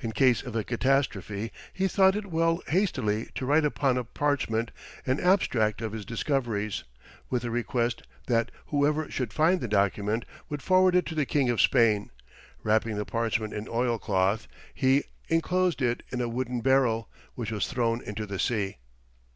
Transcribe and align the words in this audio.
In 0.00 0.10
case 0.10 0.42
of 0.42 0.56
a 0.56 0.64
catastrophe, 0.64 1.52
he 1.72 1.86
thought 1.86 2.16
it 2.16 2.26
well 2.32 2.60
hastily 2.66 3.28
to 3.36 3.46
write 3.46 3.64
upon 3.64 3.96
a 3.96 4.02
parchment 4.02 4.72
an 5.06 5.20
abstract 5.20 5.80
of 5.80 5.92
his 5.92 6.04
discoveries, 6.04 6.82
with 7.30 7.44
a 7.44 7.50
request 7.52 8.02
that 8.26 8.50
who 8.66 8.84
ever 8.84 9.08
should 9.08 9.32
find 9.32 9.60
the 9.60 9.68
document 9.68 10.24
would 10.48 10.62
forward 10.62 10.96
it 10.96 11.06
to 11.06 11.14
the 11.14 11.26
King 11.26 11.48
of 11.48 11.60
Spain; 11.60 12.10
wrapping 12.64 12.96
the 12.96 13.04
parchment 13.04 13.54
in 13.54 13.68
oil 13.68 14.00
cloth, 14.00 14.48
he 14.74 15.04
enclosed 15.28 15.80
it 15.80 16.02
in 16.10 16.20
a 16.20 16.28
wooden 16.28 16.60
barrel, 16.60 17.08
which 17.36 17.52
was 17.52 17.68
thrown 17.68 18.02
into 18.02 18.26
the 18.26 18.40
sea. 18.40 18.78